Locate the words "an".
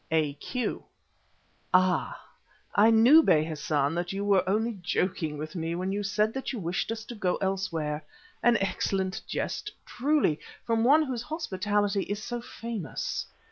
8.41-8.57